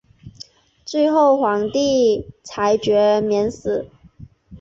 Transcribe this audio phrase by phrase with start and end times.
[0.83, 3.87] 最后皇帝裁决免死。